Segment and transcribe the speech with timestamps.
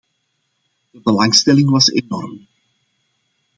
[0.91, 2.47] De belangstelling was enorm.